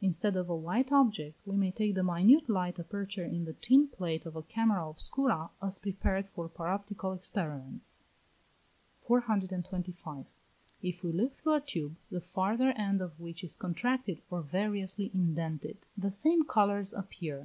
[0.00, 3.86] Instead of a white object we may take the minute light aperture in the tin
[3.86, 8.02] plate of a camera obscura, as prepared for paroptical experiments.
[9.02, 10.26] 425.
[10.82, 15.12] If we look through a tube, the farther end of which is contracted or variously
[15.14, 17.34] indented, the same colours appear.
[17.34, 17.44] 426.